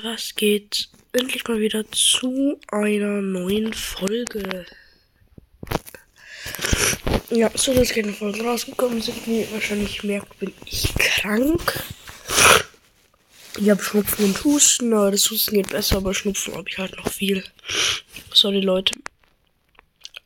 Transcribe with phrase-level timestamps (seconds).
[0.00, 4.64] Was geht endlich mal wieder zu einer neuen Folge?
[7.28, 11.84] Ja, so dass keine Folgen rausgekommen sind, wie ihr wahrscheinlich merkt, bin ich krank.
[13.58, 16.96] Ich habe Schnupfen und Husten, aber das Husten geht besser, aber Schnupfen habe ich halt
[16.96, 17.44] noch viel.
[18.32, 18.94] Sorry Leute.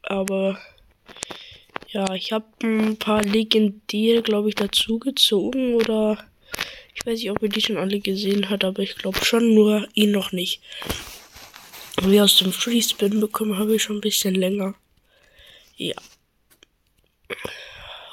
[0.03, 0.61] Aber
[1.89, 6.25] ja, ich habe ein paar legendäre, glaube ich, dazugezogen oder
[6.97, 9.87] ich weiß nicht, ob ihr die schon alle gesehen hat, aber ich glaube schon, nur
[9.95, 10.63] ihn noch nicht.
[12.03, 14.75] Wie aus dem Freespin bekommen habe ich schon ein bisschen länger.
[15.77, 15.95] Ja.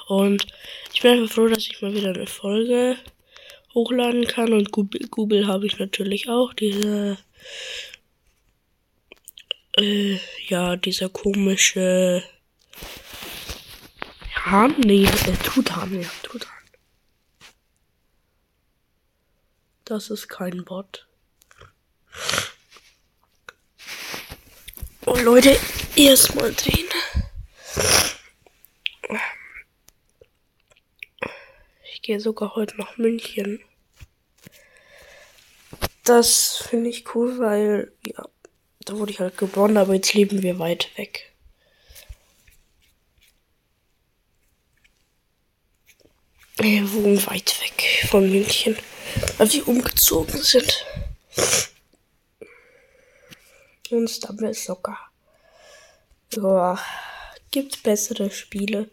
[0.06, 0.46] Und
[0.92, 2.96] ich bin einfach froh, dass ich mal wieder eine Folge
[3.72, 4.52] hochladen kann.
[4.52, 6.52] Und Google, Google habe ich natürlich auch.
[6.52, 7.16] Diese.
[9.78, 12.22] Äh, ja, dieser komische.
[14.44, 14.74] Hahn?
[14.84, 16.53] Nee, äh, Tutan, ja, Tutan.
[19.84, 21.06] Das ist kein Bot.
[25.04, 25.58] Oh Leute,
[25.94, 26.88] erstmal drehen.
[31.92, 33.60] Ich gehe sogar heute nach München.
[36.04, 38.26] Das finde ich cool, weil ja,
[38.86, 41.33] da wurde ich halt geboren, aber jetzt leben wir weit weg.
[46.64, 48.74] Wir wohnen weit weg von München
[49.38, 50.84] weil wir umgezogen sind.
[53.90, 55.10] Und Stumble sogar.
[56.32, 56.78] Ja,
[57.50, 58.90] gibt bessere Spiele.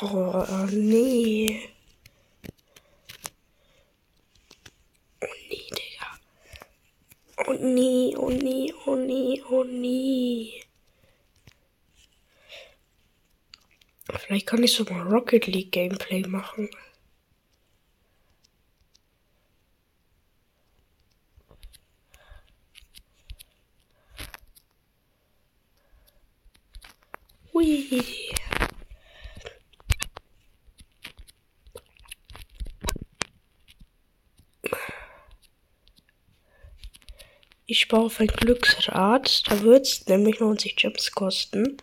[0.00, 1.68] Oh, nee.
[8.16, 10.62] Oh nee, oh nee, oh nee.
[14.18, 16.68] Vielleicht kann ich so mal Rocket League Gameplay machen.
[27.52, 28.04] Hui.
[37.66, 39.42] Ich baue auf ein Glücksrad.
[39.48, 41.76] Da wird es nämlich 90 Gems kosten.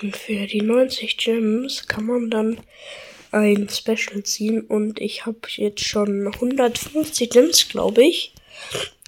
[0.00, 2.60] Und für die 90 Gems kann man dann
[3.32, 4.62] ein Special ziehen.
[4.62, 8.32] Und ich habe jetzt schon 150 Gems, glaube ich.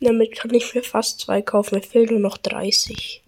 [0.00, 1.76] Damit kann ich mir fast zwei kaufen.
[1.76, 3.22] Mir fehlen nur noch 30.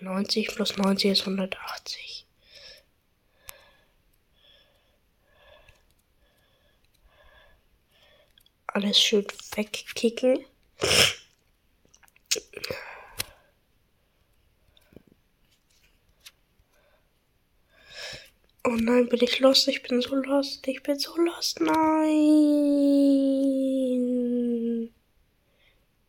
[0.00, 2.17] 90 plus 90 ist 180.
[8.78, 10.44] alles schön wegkicken.
[18.64, 19.66] Oh nein, bin ich lost?
[19.66, 20.68] Ich bin so lost.
[20.68, 21.60] Ich bin so lost.
[21.60, 21.74] Nein.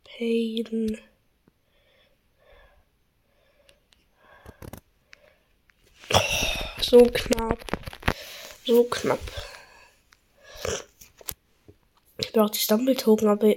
[0.04, 1.02] Pain.
[6.82, 7.66] So knapp.
[8.66, 9.49] So knapp.
[12.40, 13.54] Brauche die Stumble-Token, aber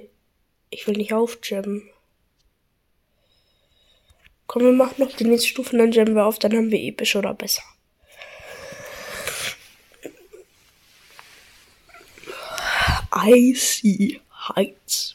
[0.70, 1.88] ich will nicht aufjammen.
[4.48, 7.14] Komm, wir machen noch die nächste Stufe, dann jammen wir auf, dann haben wir episch
[7.14, 7.62] oder besser.
[13.14, 15.14] Icy Heights.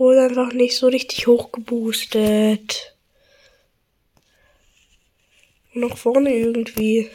[0.00, 2.96] Wurde einfach nicht so richtig hoch geboostet.
[5.74, 7.10] Noch vorne irgendwie.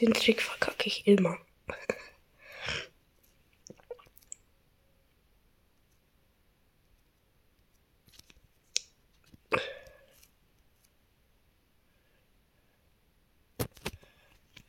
[0.00, 1.38] Den Trick verkacke ich immer.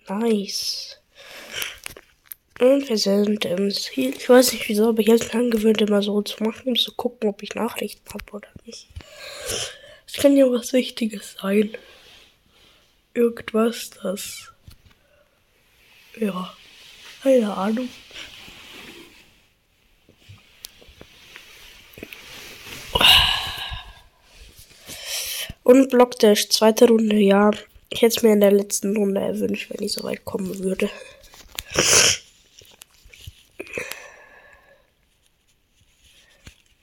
[0.09, 0.99] nice.
[2.59, 4.13] Und wir sind im Ziel.
[4.17, 6.93] Ich weiß nicht wieso, aber ich habe mir angewöhnt, immer so zu machen, um zu
[6.93, 8.87] gucken, ob ich Nachrichten habe oder nicht.
[10.05, 11.71] Es kann ja was Wichtiges sein.
[13.13, 14.51] Irgendwas, das.
[16.19, 16.53] Ja.
[17.23, 17.89] Keine Ahnung.
[25.63, 27.51] Und Blockdash, zweite Runde, ja.
[27.89, 30.89] Ich hätte es mir in der letzten Runde erwünscht, wenn ich so weit kommen würde.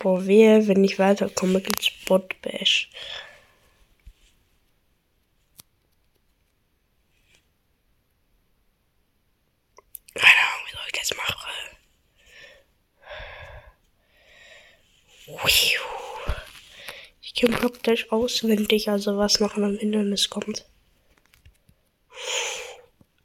[0.06, 2.88] Boah, wehe, wenn ich weiterkomme, gibt's Bot Bash.
[10.14, 11.50] Keine Ahnung, wie soll ich das machen?
[17.20, 20.66] Ich kenne Block Dash auswendig, also was noch einem Hindernis kommt.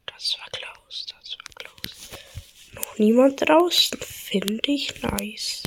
[0.07, 1.95] Das war close, das war close.
[2.73, 5.60] Noch niemand draußen, finde ich nice.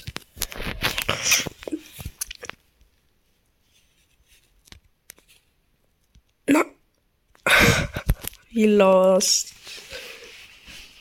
[8.54, 9.52] Wie lost.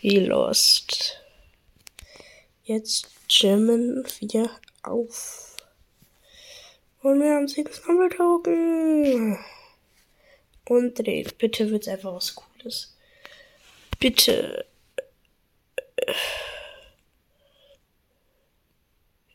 [0.01, 1.21] Wie lost.
[2.63, 4.49] Jetzt jammen wir
[4.81, 5.55] auf.
[7.03, 7.79] Und wir haben sechs
[8.17, 9.37] Token.
[10.67, 11.31] Und drehen.
[11.37, 12.97] Bitte wird's einfach was Cooles.
[13.99, 14.65] Bitte.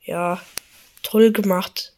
[0.03, 0.45] Ja,
[1.05, 1.95] toll gemacht.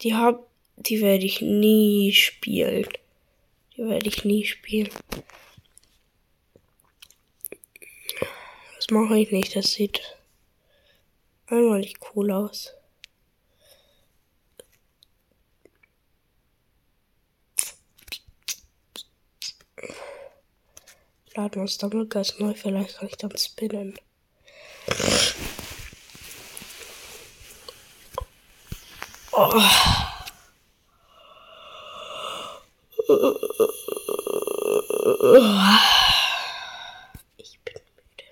[0.00, 2.88] Die hab, die werde ich nie spielen.
[3.78, 4.90] Die werde ich nie spielen.
[8.74, 9.54] Das mache ich nicht.
[9.54, 10.16] Das sieht
[11.46, 12.74] einmal nicht cool aus.
[21.36, 21.78] Laden wir uns
[22.08, 22.54] ganz neu.
[22.54, 23.96] Vielleicht kann ich dann spinnen.
[29.30, 29.62] Oh.
[37.38, 38.24] Ich bin müde.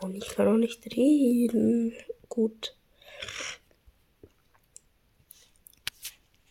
[0.00, 1.94] Und ich kann auch nicht reden.
[2.28, 2.74] Gut.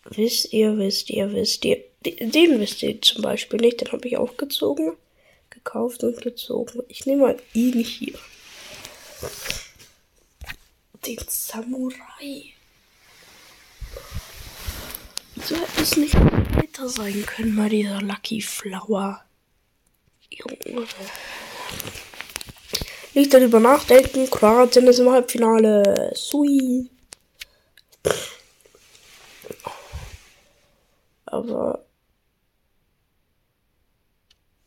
[0.06, 1.84] Wisst ihr, wisst ihr, wisst ihr.
[2.04, 3.82] Den wisst ihr zum Beispiel nicht.
[3.82, 4.98] Den habe ich auch gezogen.
[5.52, 6.82] Gekauft und gezogen.
[6.88, 8.18] Ich nehme mal ihn hier
[11.06, 12.54] den Samurai.
[15.42, 19.24] Wieso hätte es nicht weiter sein können bei dieser Lucky Flower?
[20.30, 20.86] Junge.
[23.16, 24.30] Nicht darüber nachdenken.
[24.30, 26.12] Kroatien ist im Halbfinale.
[26.16, 26.90] Sui.
[31.26, 31.86] Aber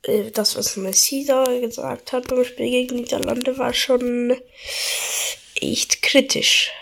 [0.02, 4.36] äh, das, was Messi da gesagt hat beim Spiel gegen Niederlande, war schon
[5.54, 6.72] echt kritisch.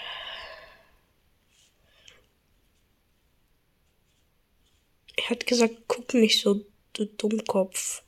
[5.33, 8.03] Hat gesagt, guck nicht so, du Dummkopf.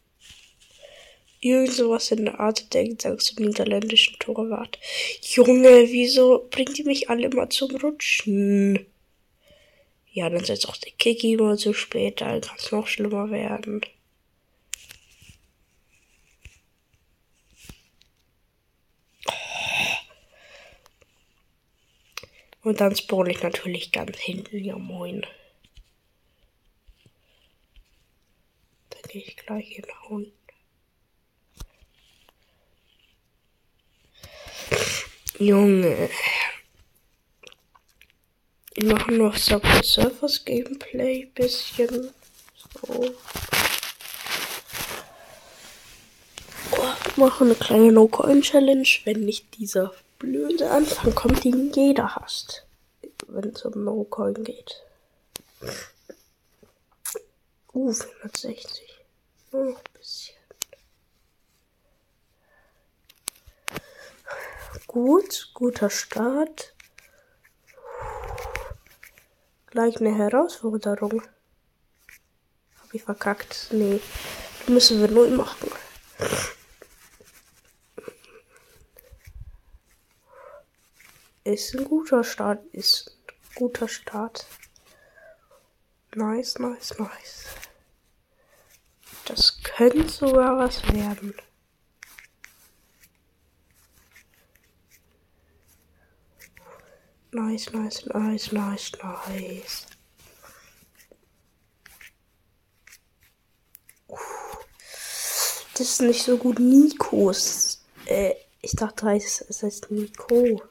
[1.40, 4.78] Irgend sowas in der Art denkt, sagst du niederländischen Torwart.
[5.20, 8.86] Junge, wieso bringt die mich alle immer zum Rutschen?
[10.12, 13.80] Ja, dann setzt auch der Kiki immer zu spät, dann kann es noch schlimmer werden.
[22.62, 24.64] Und dann spawn ich natürlich ganz hinten.
[24.64, 25.26] Ja, moin.
[29.08, 30.04] Gehe ich gleich hier nach.
[35.38, 36.10] Junge.
[38.74, 42.12] Wir machen noch Subway Surfers Gameplay bisschen.
[42.86, 43.14] So.
[46.70, 52.64] Oh, machen eine kleine No-Coin-Challenge, wenn nicht dieser blöde Anfang kommt, den jeder hasst,
[53.26, 54.82] wenn es um No-Coin geht.
[57.72, 58.93] Uh, 460.
[59.54, 60.34] Nur noch ein bisschen.
[64.88, 66.74] Gut, guter Start.
[69.66, 71.22] Gleich eine Herausforderung.
[71.22, 73.68] Hab ich verkackt?
[73.70, 74.00] Nee.
[74.66, 75.70] Müssen wir neu machen.
[81.44, 82.64] Ist ein guter Start.
[82.74, 84.48] Ist ein guter Start.
[86.16, 87.63] Nice, nice, nice.
[89.76, 91.34] Könnte sogar was werden.
[97.32, 99.86] Nice, nice, nice, nice, nice.
[105.72, 106.60] Das ist nicht so gut.
[106.60, 107.84] Nikos.
[108.06, 110.62] Äh, ich dachte, es heißt Nico.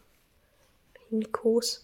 [1.09, 1.83] Nikos.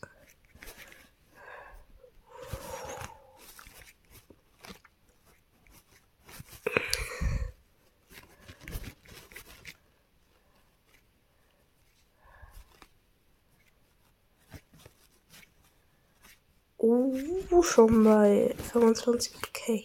[17.52, 19.84] Uh, schon bei 25k.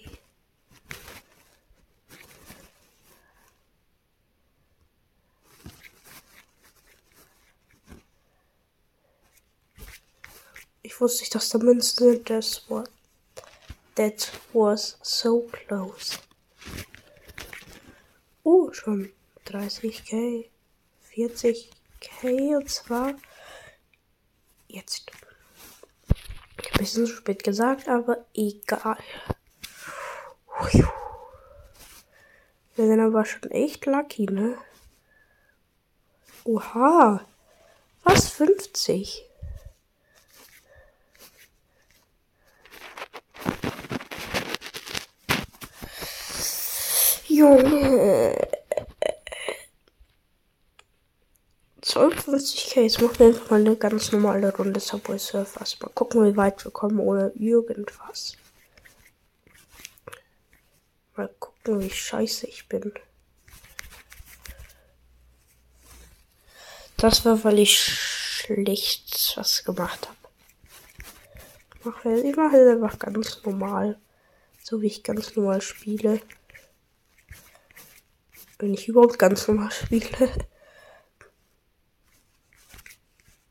[10.83, 12.31] Ich wusste nicht, dass da Münzen sind.
[12.31, 12.85] Das war.
[13.95, 16.19] That was so close.
[18.43, 19.11] Oh, schon
[19.47, 20.49] 30k,
[21.15, 23.15] 40k und zwar
[24.69, 25.11] jetzt.
[26.57, 28.99] Ein bisschen zu spät gesagt, aber egal.
[32.77, 34.59] Wir sind aber schon echt lucky, ne?
[36.45, 37.25] Oha.
[38.03, 38.31] Was?
[38.31, 39.25] 50?
[47.29, 48.44] Junge.
[51.95, 52.81] 52k.
[52.81, 55.79] Jetzt machen wir einfach mal eine ganz normale Runde Subway Surfers.
[55.81, 58.37] Mal gucken, wie weit wir kommen ohne irgendwas.
[61.17, 62.93] Mal gucken, wie scheiße ich bin.
[66.97, 70.19] Das war, weil ich schlecht was gemacht habe.
[72.19, 74.01] Ich mache, mache einfach ganz normal.
[74.63, 76.21] So wie ich ganz normal spiele.
[78.59, 80.49] Wenn ich überhaupt ganz normal spiele.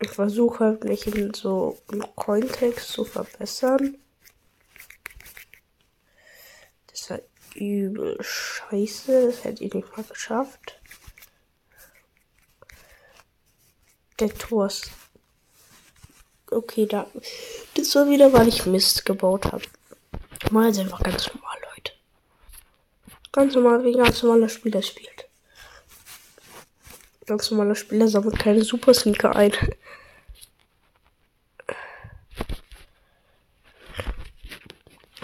[0.04, 1.78] Ich versuche mich in so
[2.16, 3.98] Cointext zu verbessern.
[6.88, 7.20] Das war
[7.56, 9.28] übel scheiße.
[9.28, 10.78] Das hätte ich nicht mal geschafft.
[14.20, 14.70] Der Tor
[16.52, 17.08] Okay, da.
[17.76, 19.64] Das war wieder, weil ich Mist gebaut habe.
[20.52, 21.94] Mal ist einfach ganz normal, Leute.
[23.32, 25.30] Ganz normal, wie ganz normaler Spieler spielt.
[27.26, 29.54] Ganz normaler Spieler sammelt keine Super Sneaker ein.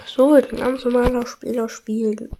[0.06, 2.30] So wird ein ganz normaler Spieler spielen.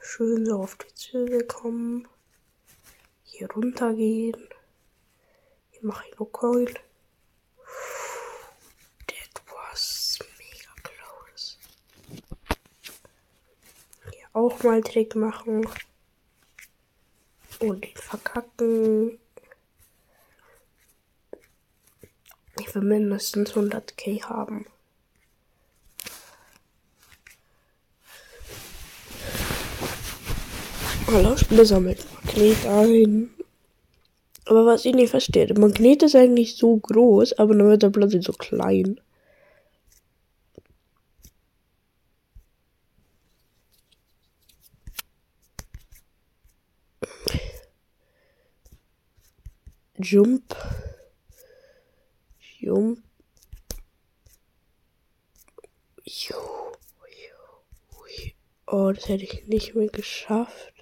[0.00, 2.06] Schön so auf die Züge kommen.
[3.24, 4.48] Hier runtergehen.
[5.70, 6.72] Hier mache ich nur Coil.
[9.06, 11.56] That was mega close.
[14.12, 15.66] Hier auch mal Trick machen.
[17.60, 19.18] Und den verkacken.
[22.60, 24.66] Ich will mindestens 100k haben.
[31.06, 33.30] Alle Spieler sammelt Magnet ein.
[34.46, 37.90] Aber was ich nicht verstehe, der Magnet ist eigentlich so groß, aber dann wird er
[37.90, 39.00] plötzlich so klein.
[49.98, 50.56] Jump.
[52.58, 52.98] Jump.
[58.66, 60.74] Oh, das hätte ich nicht mehr geschafft.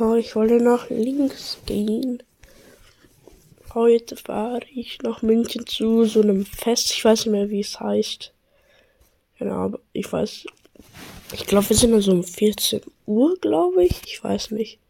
[0.00, 2.20] Oh, ich wollte nach links gehen.
[3.74, 6.90] Heute fahre ich nach München zu so einem Fest.
[6.90, 8.32] Ich weiß nicht mehr, wie es heißt.
[9.38, 10.46] Genau, aber ich weiß.
[11.32, 14.02] Ich glaube, wir sind dann so um 14 Uhr, glaube ich.
[14.04, 14.80] Ich weiß nicht.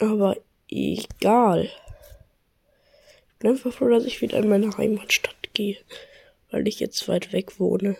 [0.00, 0.36] Aber
[0.68, 1.70] egal
[3.44, 5.76] bin einfach froh, dass ich wieder in meine Heimatstadt gehe,
[6.50, 7.94] weil ich jetzt weit weg wohne.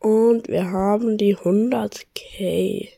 [0.00, 2.90] Und wir haben die 100k.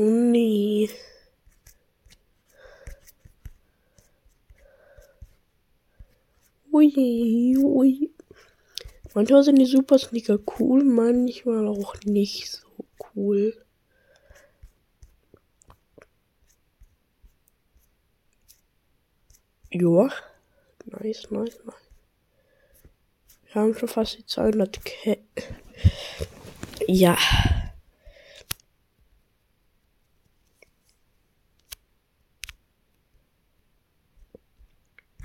[0.00, 0.88] Nee.
[6.72, 8.10] Ui, ui.
[9.14, 12.66] Manchmal sind die Super Sneaker cool, manchmal auch nicht so
[13.14, 13.54] cool.
[19.70, 20.10] Joa.
[20.86, 21.90] Nice, nice, nice.
[23.52, 25.18] Wir haben schon fast die 200 K.
[26.86, 27.18] Ja.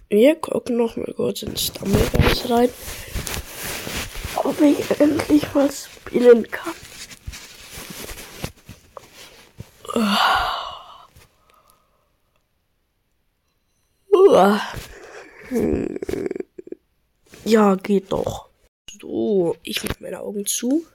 [0.09, 2.69] Wir gucken noch mal kurz ins Stummelgeist rein,
[4.35, 6.73] ob ich endlich was spielen kann.
[17.45, 18.49] Ja, geht doch.
[19.01, 20.85] So, ich mache meine Augen zu.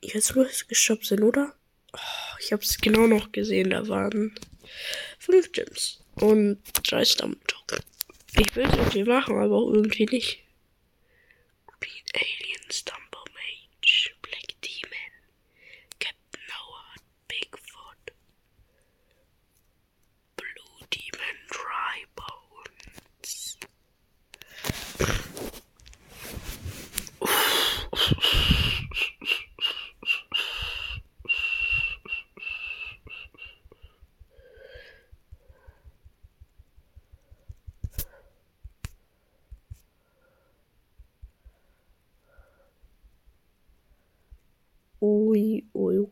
[0.00, 1.54] Jetzt muss es geschöpft sein, oder?
[2.40, 3.70] Ich habe es genau noch gesehen.
[3.70, 4.34] Da waren
[5.18, 7.80] fünf Gems und drei Stammen-Token.
[8.38, 10.42] Ich will es irgendwie machen, aber auch irgendwie nicht.
[11.80, 12.45] Green Alien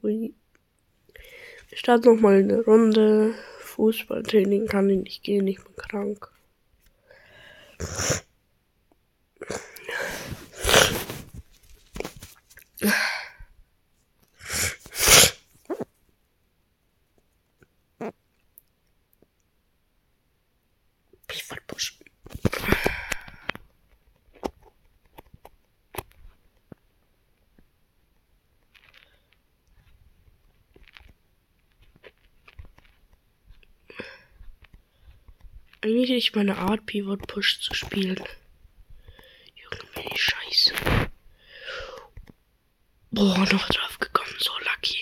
[0.04, 3.34] Wir starten nochmal eine Runde.
[3.61, 6.30] Fußballtraining kann ich nicht gehen, ich bin krank.
[35.85, 38.17] Eigentlich nicht meine Art, Pivot Push zu spielen.
[39.55, 40.73] Junge, bin ich scheiße.
[43.11, 44.97] Boah, noch drauf gekommen, so lucky.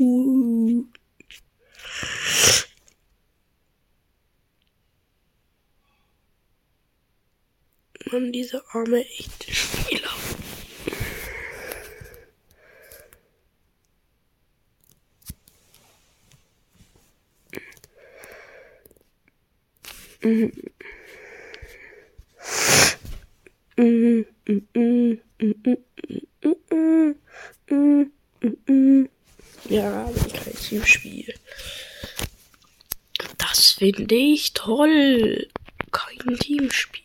[0.00, 0.38] Uh.
[8.10, 10.10] Mann, diese arme echte Spieler.
[20.22, 20.52] Mhm.
[23.76, 24.26] Mhm,
[28.66, 29.08] mhm.
[29.68, 31.34] Ja, kein Teamspiel.
[33.36, 35.48] Das finde ich toll.
[35.92, 37.02] Kein Teamspiel.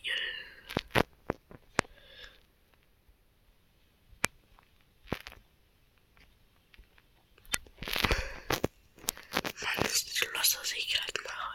[9.60, 11.54] Mann, ist los, was ich gerade mache.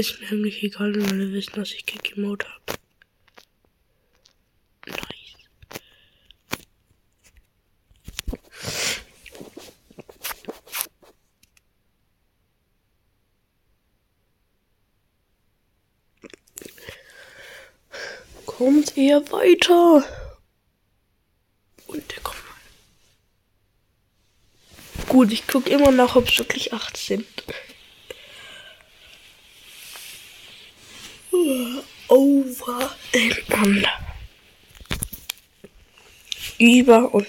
[0.00, 2.78] Ist mir eigentlich egal, wenn alle wissen, dass ich Kick Mode habe.
[4.86, 5.36] Nice.
[18.46, 20.02] Kommt ihr weiter?
[21.88, 22.38] Und der kommt.
[25.08, 27.26] Gut, ich gucke immer nach, ob es wirklich acht sind.
[33.60, 33.90] Under.
[36.58, 37.26] Über und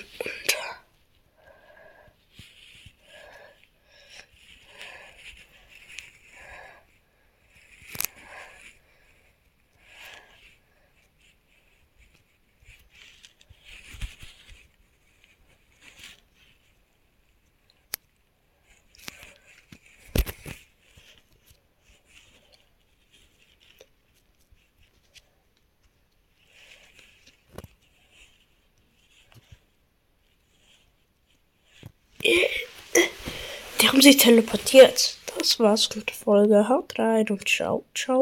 [33.81, 35.17] Die haben sich teleportiert.
[35.37, 36.69] Das war's mit der Folge.
[36.69, 38.19] Haut rein und ciao, ciao.